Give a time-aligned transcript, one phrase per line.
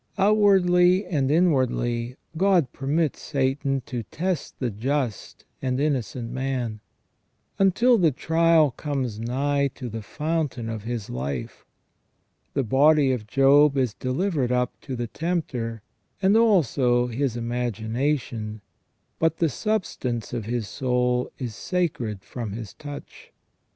[0.17, 6.79] Outwardly and inwardly God permits Satan to test the just and innocent man,
[7.59, 11.67] until the trial comes nigh to the fountain of his life.
[12.55, 15.83] The body of Job is delivered up to the tempter,
[16.19, 18.61] and also his imagination,
[19.19, 23.31] but the substance of the soul is sacred from his touch.